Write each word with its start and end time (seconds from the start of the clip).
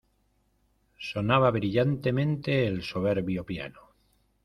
Sonaba 0.97 1.51
brillantemente 1.51 2.65
el 2.65 2.81
soberbio 2.81 3.45
piano. 3.45 3.91